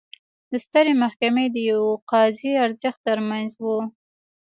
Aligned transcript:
د 0.51 0.53
سترې 0.65 0.93
محکمې 1.03 1.45
د 1.51 1.57
یوه 1.71 1.91
قاضي 2.11 2.51
ارزښت 2.65 2.99
ترمنځ 3.07 3.49
و. 3.61 3.65